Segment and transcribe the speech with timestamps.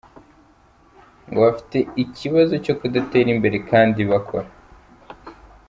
[1.29, 4.47] Ngo bafite ikibazo cyo kudatera imbere kandi bakora.